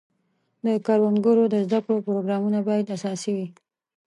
[0.65, 3.47] د کروندګرو د زده کړو پروګرامونه باید اساسي وي.